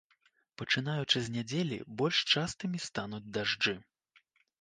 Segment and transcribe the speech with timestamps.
[0.59, 3.75] Пачынаючы з нядзелі больш частымі стануць дажджы.